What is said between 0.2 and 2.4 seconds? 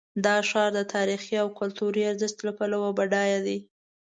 دا ښار د تاریخي او کلتوري ارزښت